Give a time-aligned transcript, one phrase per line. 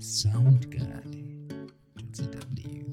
[0.00, 0.84] Sound guy.
[2.12, 2.84] W.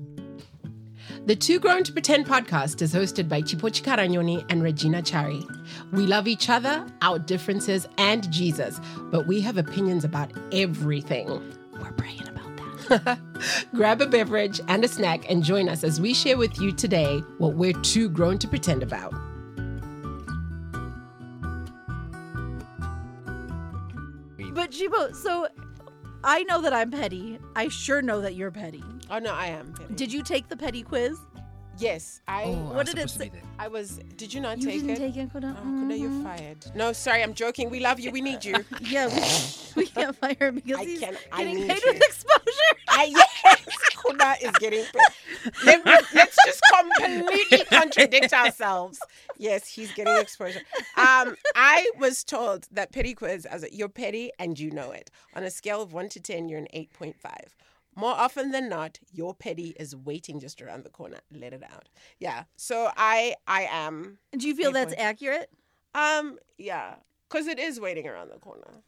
[1.27, 5.45] The Too Grown to Pretend podcast is hosted by Chipo Chikaranyoni and Regina Chari.
[5.91, 8.79] We love each other, our differences, and Jesus,
[9.11, 11.27] but we have opinions about everything.
[11.73, 12.57] We're praying about
[12.89, 13.19] that.
[13.75, 17.19] Grab a beverage and a snack and join us as we share with you today
[17.37, 19.13] what we're too grown to pretend about.
[24.55, 25.47] But Chipo, so
[26.27, 27.39] I know that I'm petty.
[27.55, 28.83] I sure know that you're petty.
[29.11, 29.73] Oh no, I am.
[29.95, 31.17] Did you take the petty quiz?
[31.77, 32.43] Yes, I.
[32.45, 33.31] Oh, I What was did it say?
[33.59, 33.99] I was.
[34.15, 34.97] Did you not You take didn't it?
[34.97, 35.55] take it, Kuda?
[35.59, 36.23] Oh, Kuda, you're Mhm.
[36.23, 36.57] fired.
[36.73, 37.69] No, sorry, I'm joking.
[37.69, 38.11] We love you.
[38.11, 38.55] We need you.
[38.81, 41.91] Yeah, we, we can't fire him because I he's can- I getting need paid you.
[41.93, 42.75] with exposure.
[42.87, 43.65] I, yes,
[43.97, 45.53] Kuda is getting paid.
[45.65, 46.04] Let, us just completely
[47.95, 48.99] contradict ourselves.
[49.37, 50.61] Yes, he's getting exposure.
[50.97, 55.09] Um, I was told that petty quiz, as a, you're petty and you know it.
[55.35, 57.55] On a scale of one to ten, you're an eight point five.
[57.97, 61.19] More often than not, your petty is waiting just around the corner.
[61.31, 61.87] Let it out.
[62.19, 62.43] Yeah.
[62.57, 64.17] So I, I am.
[64.37, 65.49] Do you feel that's point- accurate?
[65.93, 66.95] Um, yeah,
[67.29, 68.81] because it is waiting around the corner.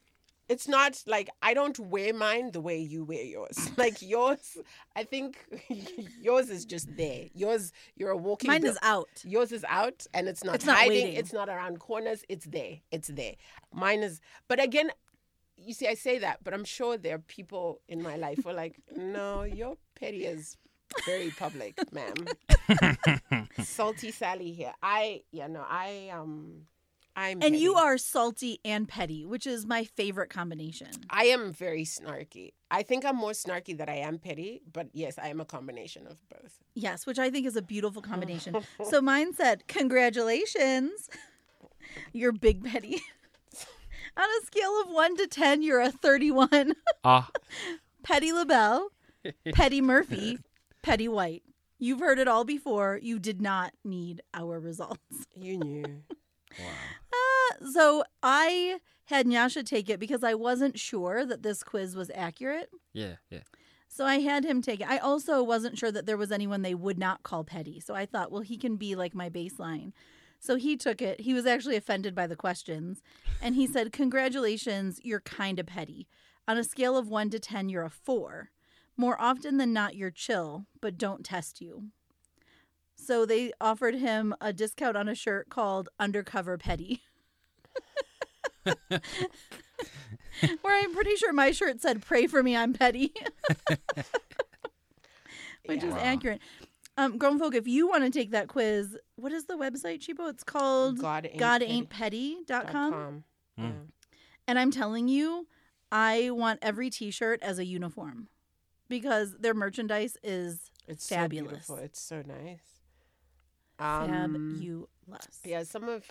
[0.50, 3.58] It's not like I don't wear mine the way you wear yours.
[3.78, 4.58] Like yours,
[4.96, 5.38] I think
[6.22, 7.26] yours is just there.
[7.34, 8.50] Yours, you're a walking.
[8.50, 9.10] Mine bill- is out.
[9.24, 10.90] Yours is out and it's not It's not hiding.
[11.04, 11.14] waiting.
[11.16, 12.24] It's not around corners.
[12.30, 12.78] It's there.
[12.92, 13.34] It's there.
[13.74, 14.22] Mine is.
[14.48, 14.90] But again,
[15.58, 18.50] you see, I say that, but I'm sure there are people in my life who
[18.50, 20.56] are like, no, your petty is
[21.06, 22.14] very public, ma'am.
[23.64, 24.74] Salty Sally here.
[24.82, 26.68] I, yeah, no, I, um,
[27.18, 27.42] I'm.
[27.42, 30.90] And you are salty and petty, which is my favorite combination.
[31.10, 32.54] I am very snarky.
[32.70, 36.06] I think I'm more snarky than I am petty, but yes, I am a combination
[36.06, 36.60] of both.
[36.76, 38.58] Yes, which I think is a beautiful combination.
[38.90, 41.10] so mine said, Congratulations.
[42.14, 43.02] You're big petty.
[44.18, 46.74] On a scale of one to 10, you're a 31.
[47.04, 47.30] Ah,
[48.04, 48.90] Petty LaBelle,
[49.54, 50.40] Petty Murphy,
[50.84, 51.44] Petty White.
[51.80, 53.00] You've heard it all before.
[53.02, 55.28] You did not need our results.
[55.36, 56.04] You knew.
[56.60, 56.64] Uh,
[57.72, 62.70] so I had Nyasha take it because I wasn't sure that this quiz was accurate.
[62.94, 63.42] yeah, yeah.
[63.90, 64.90] So I had him take it.
[64.90, 67.80] I also wasn't sure that there was anyone they would not call petty.
[67.80, 69.92] So I thought, well, he can be like my baseline.
[70.40, 71.22] So he took it.
[71.22, 73.02] He was actually offended by the questions.
[73.42, 76.08] And he said, Congratulations, you're kind of petty.
[76.48, 78.52] On a scale of one to 10, you're a four.
[78.96, 81.86] More often than not, you're chill, but don't test you.
[82.96, 87.02] So they offered him a discount on a shirt called Undercover Petty.
[90.62, 93.12] Where I'm pretty sure my shirt said, Pray for me, I'm petty.
[95.66, 96.00] Which is Yeah.
[96.02, 96.42] accurate.
[97.00, 100.30] Um, grown folk, if you want to take that quiz, what is the website, Chipo?
[100.30, 102.46] It's called God ain't godaintpetty.com.
[102.46, 103.24] Dot com.
[103.60, 103.88] Mm.
[104.48, 105.48] And I'm telling you,
[105.92, 108.28] I want every t shirt as a uniform
[108.90, 111.68] because their merchandise is It's Fabulous.
[111.68, 111.76] So.
[111.76, 112.62] It's so nice.
[113.80, 115.40] Um, fabulous.
[115.46, 116.06] yeah, some of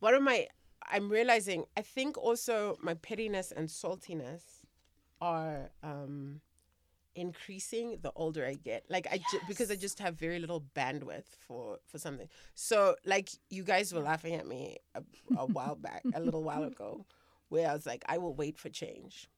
[0.00, 0.48] one of my
[0.92, 4.42] I'm realizing I think also my pettiness and saltiness
[5.20, 6.40] are um
[7.14, 8.84] increasing the older I get.
[8.88, 12.28] Like I ju- because I just have very little bandwidth for for something.
[12.54, 15.02] So like you guys were laughing at me a,
[15.36, 17.04] a while back, a little while ago,
[17.48, 19.28] where I was like, I will wait for change.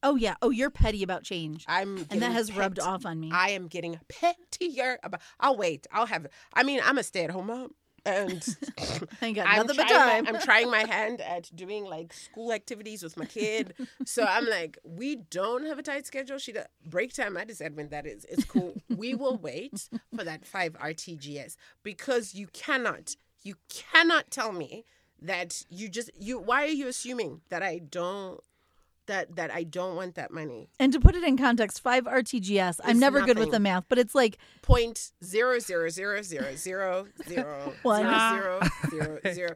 [0.00, 0.36] Oh, yeah.
[0.40, 1.64] Oh, you're petty about change.
[1.66, 3.30] I'm And that has rubbed off on me.
[3.32, 5.20] I am getting pettier about.
[5.40, 5.88] I'll wait.
[5.90, 6.28] I'll have.
[6.54, 7.74] I mean, I'm a stay at home mom,
[8.08, 8.56] and
[9.22, 10.24] I got I'm nothing but trying, time.
[10.24, 13.74] my, I'm trying my hand at doing like school activities with my kid.
[14.04, 16.38] So I'm like, we don't have a tight schedule.
[16.38, 17.36] She does break time.
[17.36, 18.24] I just said when that is.
[18.28, 18.74] It's cool.
[18.96, 24.84] we will wait for that five RTGS because you cannot, you cannot tell me
[25.20, 26.38] that you just you.
[26.38, 28.40] Why are you assuming that I don't?
[29.08, 30.68] That, that I don't want that money.
[30.78, 32.80] and to put it in context, five RTGS.
[32.84, 36.52] I'm It's never good with the math, but it's like point zero zero zero zero
[36.54, 38.02] zero zero One.
[38.02, 38.30] zero ah.
[38.30, 38.60] zero
[38.90, 39.50] zero zero.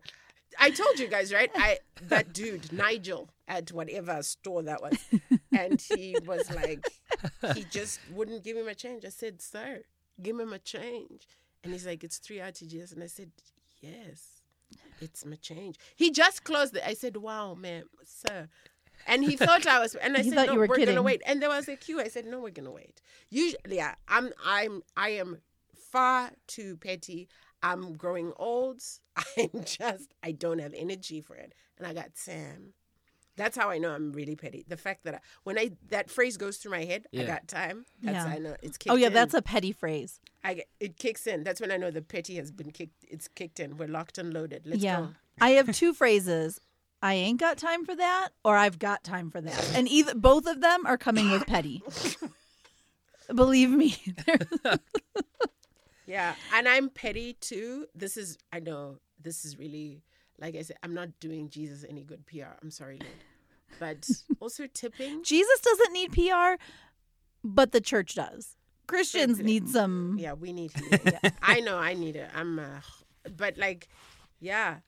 [0.58, 1.50] I told you guys, right?
[1.54, 4.98] I that dude Nigel at whatever store that was,
[5.52, 6.86] and he was like,
[7.54, 9.04] he just wouldn't give him a change.
[9.04, 9.82] I said, "Sir,
[10.20, 11.28] give him a change,"
[11.62, 13.30] and he's like, "It's three RTGS," and I said,
[13.80, 14.42] "Yes,
[15.00, 16.82] it's my change." He just closed it.
[16.86, 18.48] I said, "Wow, man, sir."
[19.06, 20.94] And he thought I was, and I He said, thought "No, you were we're kidding.
[20.94, 22.00] gonna wait." And there was a queue.
[22.00, 23.00] I said, "No, we're gonna wait."
[23.30, 25.38] Usually, yeah, I'm, I'm, I am
[25.74, 27.28] far too petty.
[27.62, 28.82] I'm growing old.
[29.38, 31.54] I'm just, I don't have energy for it.
[31.78, 32.74] And I got Sam.
[33.36, 34.64] That's how I know I'm really petty.
[34.68, 37.86] The fact that I, when I that phrase goes through my head, I got time.
[38.02, 38.34] That's Yeah.
[38.34, 39.12] I know it's oh, kicked oh yeah, in.
[39.14, 40.20] that's a petty phrase.
[40.44, 41.42] I get, it kicks in.
[41.42, 43.04] That's when I know the petty has been kicked.
[43.08, 43.78] It's kicked in.
[43.78, 44.66] We're locked and loaded.
[44.66, 45.00] Let's yeah.
[45.00, 45.08] go.
[45.40, 46.60] I have two phrases
[47.02, 49.72] I ain't got time for that or I've got time for that.
[49.74, 51.82] And either both of them are coming with petty.
[53.34, 53.96] Believe me.
[56.06, 57.86] Yeah, and I'm petty too.
[57.94, 60.02] This is I know this is really
[60.38, 60.76] like I said.
[60.82, 62.56] I'm not doing Jesus any good PR.
[62.60, 63.12] I'm sorry, Lord,
[63.78, 64.10] but
[64.40, 65.22] also tipping.
[65.22, 66.60] Jesus doesn't need PR,
[67.44, 68.56] but the church does.
[68.88, 69.52] Christians Certainly.
[69.52, 71.18] need some Yeah, we need healing.
[71.42, 72.28] I know I need it.
[72.34, 72.80] I'm, uh,
[73.36, 73.88] but like,
[74.40, 74.78] yeah,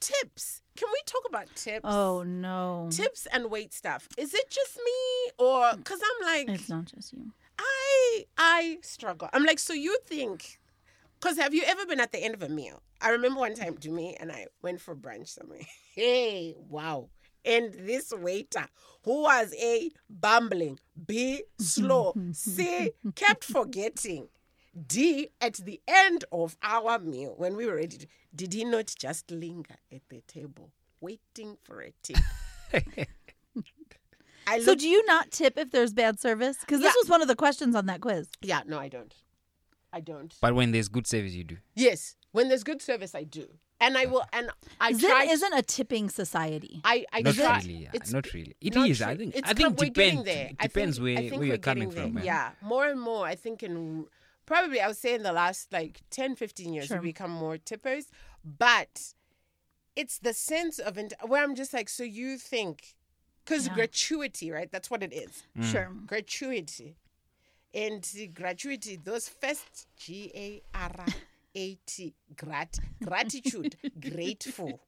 [0.00, 0.62] tips.
[0.76, 1.84] Can we talk about tips?
[1.84, 2.88] Oh no.
[2.90, 4.08] tips and weight stuff.
[4.18, 7.32] Is it just me, or because I'm like, It's not just you.
[7.58, 9.28] I I struggle.
[9.32, 10.58] I'm like, so you think?
[11.20, 12.82] Because have you ever been at the end of a meal?
[13.00, 15.60] I remember one time, me and I went for brunch somewhere.
[15.94, 17.08] Hey, wow!
[17.42, 18.66] And this waiter,
[19.04, 24.28] who was a bumbling, B, slow, C, kept forgetting.
[24.86, 28.92] D, at the end of our meal, when we were ready, to, did he not
[28.98, 30.70] just linger at the table,
[31.00, 32.18] waiting for a tip?
[34.48, 36.58] I So looked, do you not tip if there's bad service?
[36.60, 38.28] Because this was one of the questions on that quiz.
[38.42, 39.12] yeah, no, I don't.
[39.92, 40.34] I don't.
[40.40, 41.56] But when there's good service, you do.
[41.74, 43.46] Yes, when there's good service, I do,
[43.80, 44.24] and I will.
[44.32, 44.50] And
[44.80, 45.24] I Zim try.
[45.24, 46.80] isn't a tipping society.
[46.84, 47.58] I I Not try.
[47.60, 47.74] really.
[47.84, 47.88] Yeah.
[47.94, 48.54] It's Not really.
[48.60, 49.00] It not is.
[49.00, 49.34] I think.
[49.34, 50.24] It's I think com- we're getting depends.
[50.26, 50.46] there.
[50.48, 52.00] It I depends think- where, I think where we're you're coming from.
[52.02, 52.12] there.
[52.12, 52.24] man.
[52.24, 53.24] Yeah, more and more.
[53.26, 54.04] I think in
[54.46, 57.00] probably I would say in the last like 10, 15 years Sure.
[57.00, 58.06] we become more tippers,
[58.44, 59.12] but
[59.94, 62.94] it's the sense of int- where I'm just like, so you think
[63.44, 63.74] because Yeah.
[63.74, 64.70] gratuity, right?
[64.70, 65.42] That's what it is.
[65.58, 65.64] Mm.
[65.72, 65.90] Sure.
[66.06, 66.96] gratuity.
[67.74, 71.04] And the gratuity, those first G A R
[71.54, 74.80] A T, grat, gratitude, grateful.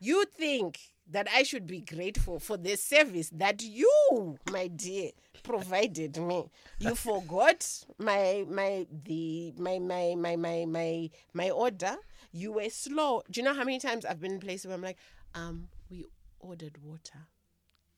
[0.00, 0.78] You think
[1.10, 5.10] that I should be grateful for the service that you, my dear,
[5.42, 6.50] provided me.
[6.78, 11.96] You forgot my my the my my my my my my order.
[12.32, 13.22] You were slow.
[13.30, 14.98] Do you know how many times I've been in places where I'm like,
[15.34, 16.04] um, we
[16.40, 17.26] ordered water,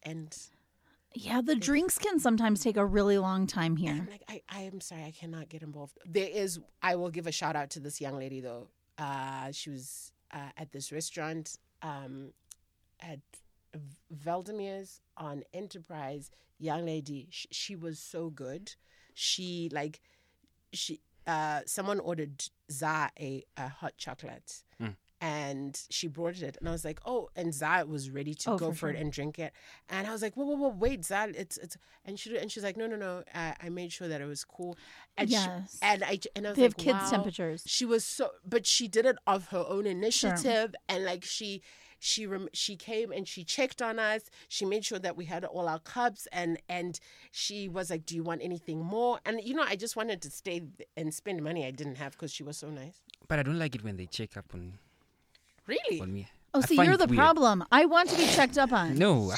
[0.02, 0.36] and
[1.14, 3.92] Yeah, the drinks can sometimes take a really long time here.
[3.92, 5.98] I'm like, I, I am sorry, I cannot get involved.
[6.04, 8.68] There is, I will give a shout out to this young lady though.
[8.98, 12.32] Uh, she was uh, at this restaurant um,
[13.00, 13.20] at
[13.74, 16.30] V- Valdemir's on Enterprise.
[16.58, 18.74] Young lady, she, she was so good.
[19.14, 20.00] She like,
[20.72, 24.62] she uh, someone ordered Za a, a hot chocolate.
[25.18, 28.58] And she brought it, and I was like, "Oh!" And Za was ready to Oh,
[28.58, 29.54] go for for, it and drink it.
[29.88, 30.68] And I was like, "Whoa, whoa, whoa!
[30.68, 33.22] Wait, Za, it's it's." And she and she's like, "No, no, no!
[33.34, 34.76] Uh, I made sure that it was cool."
[35.16, 35.72] And Yes.
[35.72, 37.10] she, and I j- and I was They have like, kids' wow.
[37.10, 37.62] temperatures.
[37.66, 41.62] She was so, but she did it of her own initiative, and like she
[41.98, 44.22] she rem- she came and she checked on us.
[44.48, 46.98] She made sure that we had all our cups, and and
[47.30, 50.30] she was like, "Do you want anything more?" And you know, I just wanted to
[50.30, 50.62] stay
[50.96, 53.00] and spend money I didn't have because she was so nice.
[53.28, 54.78] But I don't like it when they check up on
[55.66, 56.00] Really?
[56.00, 56.28] on me.
[56.54, 57.18] Oh, I see, find you're the weird.
[57.18, 57.64] problem.
[57.70, 58.96] I want to be checked up on.
[58.96, 59.36] No, I,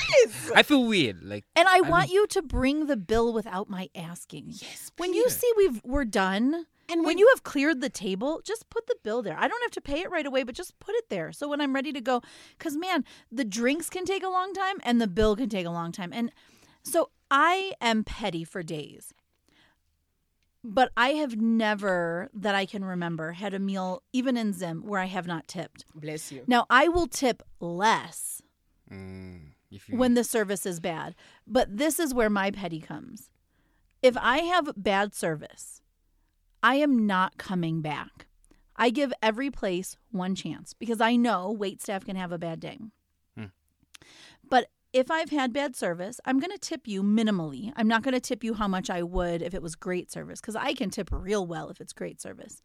[0.57, 1.25] I feel weird.
[1.25, 4.45] Like And I don't- want you to bring the bill without my asking.
[4.49, 8.41] Yes, When you see we've we're done, And when when- you have cleared the table,
[8.45, 9.37] just put the bill there.
[9.39, 11.33] I don't have to pay it right away, but just put it there.
[11.33, 12.23] So when I'm ready to go,
[12.57, 15.71] because man, the drinks can take a long time and the bill can take a
[15.71, 16.13] long time.
[16.13, 16.33] And
[16.83, 19.13] so I am petty for days.
[20.65, 25.01] But I have never, that I can remember, had a meal, even in Zim, where
[25.01, 25.85] I have not tipped.
[25.95, 26.43] Bless you.
[26.47, 28.43] Now, I will tip less
[28.91, 29.39] mm,
[29.71, 31.15] if you when the service is bad.
[31.47, 33.31] But this is where my petty comes.
[34.03, 35.81] If I have bad service,
[36.63, 38.27] I am not coming back.
[38.77, 42.61] I give every place one chance because I know wait staff can have a bad
[42.61, 42.79] day.
[43.37, 43.47] Hmm.
[44.49, 47.73] But if I've had bad service, I'm going to tip you minimally.
[47.77, 50.41] I'm not going to tip you how much I would if it was great service
[50.41, 52.63] because I can tip real well if it's great service.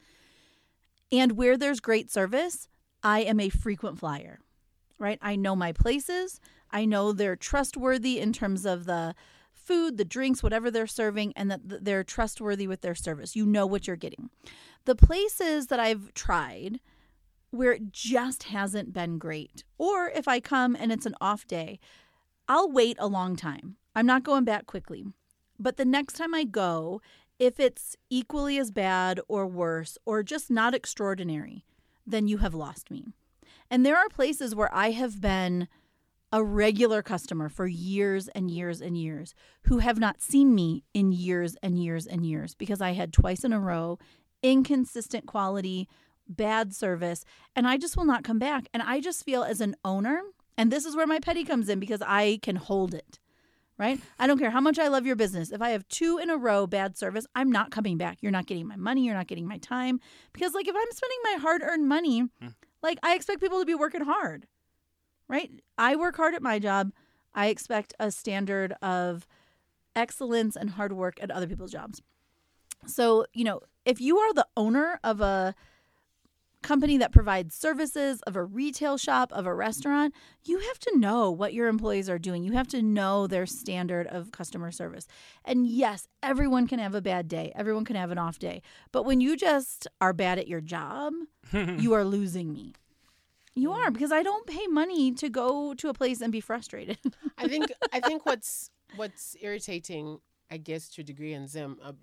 [1.12, 2.67] And where there's great service,
[3.03, 4.39] I am a frequent flyer,
[4.97, 5.19] right?
[5.21, 6.39] I know my places.
[6.71, 9.13] I know they're trustworthy in terms of the
[9.63, 13.36] food, the drinks, whatever they're serving, and that they're trustworthy with their service.
[13.36, 14.29] You know what you're getting.
[14.86, 16.79] The places that I've tried
[17.51, 21.79] where it just hasn't been great, or if I come and it's an off day,
[22.48, 23.77] I'll wait a long time.
[23.96, 25.05] I'm not going back quickly.
[25.60, 27.00] But the next time I go,
[27.39, 31.63] if it's equally as bad or worse or just not extraordinary,
[32.05, 33.05] then you have lost me.
[33.70, 35.67] And there are places where I have been
[36.34, 39.36] a regular customer for years and years and years
[39.66, 43.44] who have not seen me in years and years and years because I had twice
[43.44, 44.00] in a row
[44.42, 45.88] inconsistent quality,
[46.28, 47.24] bad service,
[47.56, 48.68] and I just will not come back.
[48.74, 50.22] And I just feel as an owner,
[50.58, 53.20] and this is where my petty comes in because I can hold it.
[53.78, 54.00] Right?
[54.20, 55.52] I don't care how much I love your business.
[55.52, 58.20] If I have two in a row bad service, I'm not coming back.
[58.22, 59.06] You're not getting my money.
[59.06, 60.00] You're not getting my time.
[60.32, 62.48] Because, like, if I'm spending my hard earned money, hmm.
[62.84, 64.48] like, I expect people to be working hard.
[65.27, 65.51] Right?
[65.77, 66.92] I work hard at my job.
[67.34, 69.27] I expect a standard of
[69.96, 72.01] excellence and hard work at other people's jobs.
[72.86, 75.56] So, you know, if you are the owner of a
[76.63, 80.13] company that provides services, of a retail shop, of a restaurant,
[80.44, 82.44] you have to know what your employees are doing.
[82.44, 85.06] You have to know their standard of customer service.
[85.46, 88.62] And yes, everyone can have a bad day, everyone can have an off day.
[88.92, 91.13] But when you just are bad at your job,
[91.51, 92.74] you are losing me.
[93.55, 96.98] You are because I don't pay money to go to a place and be frustrated.
[97.38, 100.19] I think I think what's what's irritating,
[100.50, 101.93] I guess, to a degree, in Zim, uh,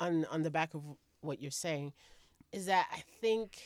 [0.00, 0.82] on on the back of
[1.20, 1.92] what you're saying,
[2.52, 3.58] is that I think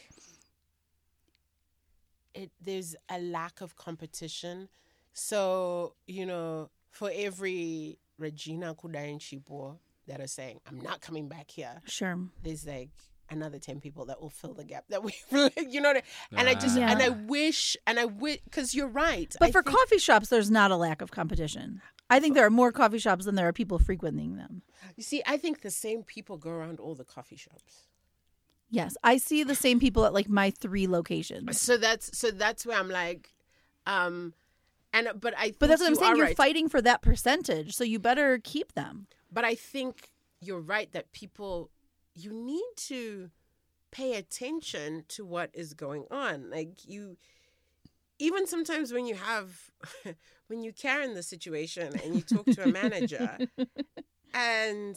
[2.34, 4.68] it there's a lack of competition.
[5.14, 11.28] So you know, for every Regina Kuda and Chipo that are saying, "I'm not coming
[11.28, 12.18] back here," sure.
[12.42, 12.90] there's like
[13.32, 15.12] another 10 people that will fill the gap that we
[15.68, 16.02] you know what I,
[16.38, 16.82] and i just Ah.
[16.82, 20.28] and i wish and i wish because you're right But I for think- coffee shops,
[20.28, 21.80] there's not a lack of competition.
[22.10, 24.62] I think there are more coffee shops than there are people frequenting them.
[24.96, 27.86] you see i think the same people go around all the coffee shops
[28.74, 31.60] Yes, I see the same people at like my three locations.
[31.60, 33.30] so that's so that's where i'm like
[33.86, 34.32] um
[34.94, 36.16] and but i But that's what I'm saying.
[36.16, 36.36] You're right.
[36.36, 39.06] fighting for that percentage, so you better keep them.
[39.30, 40.10] but i think
[40.40, 41.70] you're right that people
[42.14, 43.30] you need to
[43.90, 47.16] pay attention to what is going on like you
[48.18, 49.70] even sometimes when you have
[50.46, 53.38] when you care in the situation and you talk to a manager
[54.34, 54.96] and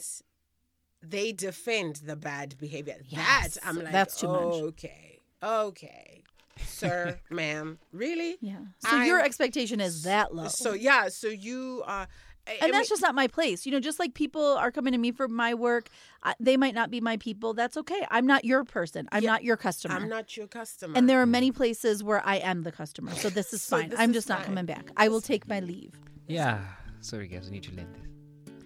[1.02, 4.54] they defend the bad behavior Yes, that i'm like that's too much.
[4.54, 6.22] okay okay
[6.64, 8.56] sir ma'am really Yeah.
[8.78, 10.48] So your I'm- expectation is that low.
[10.48, 12.08] so yeah so you are
[12.46, 13.66] I- I and that's mean- just not my place.
[13.66, 15.88] You know, just like people are coming to me for my work,
[16.22, 17.54] I, they might not be my people.
[17.54, 18.06] That's okay.
[18.10, 19.08] I'm not your person.
[19.12, 19.94] I'm Yeah, not your customer.
[19.96, 23.12] i'm not your customer and there are many places where I am the customer.
[23.14, 23.88] So this is So fine.
[23.90, 24.90] this I'm is just not coming back.
[24.96, 25.92] I will take my leave.
[26.28, 26.60] Yeah.
[27.00, 27.48] Sorry, guys.
[27.48, 28.02] I need to learn this.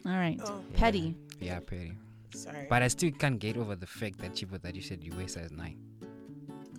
[0.06, 0.38] All right.
[0.44, 0.62] Oh.
[0.74, 1.14] Petty.
[1.40, 1.92] Yeah, petty.
[2.34, 5.12] sorry But I still can't get over the fact that Chipo that you said you
[5.16, 5.76] wear size nine.